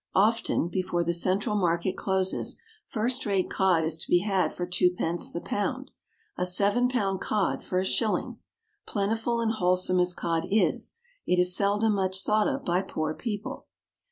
Often 0.15 0.69
before 0.69 1.03
the 1.03 1.13
Central 1.13 1.55
Market 1.55 1.95
closes, 1.95 2.57
first 2.87 3.23
rate 3.23 3.51
cod 3.51 3.83
is 3.83 3.99
to 3.99 4.09
be 4.09 4.21
had 4.21 4.51
for 4.51 4.65
twopence 4.65 5.29
the 5.31 5.41
pound 5.41 5.91
a 6.35 6.43
seven 6.43 6.87
pound 6.89 7.21
cod 7.21 7.61
for 7.61 7.77
a 7.77 7.85
shilling. 7.85 8.39
Plentiful 8.87 9.39
and 9.41 9.51
wholesome 9.51 9.99
as 9.99 10.15
cod 10.15 10.47
is, 10.49 10.95
it 11.27 11.37
is 11.37 11.55
seldom 11.55 11.93
much 11.93 12.23
thought 12.23 12.47
of 12.47 12.65
by 12.65 12.81
poor 12.81 13.13
people. 13.13 13.67